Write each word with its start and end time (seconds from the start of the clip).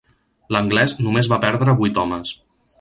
L'anglès 0.55 0.95
només 1.09 1.31
va 1.35 1.41
perdre 1.45 1.79
vuit 1.83 2.03
homes. 2.05 2.37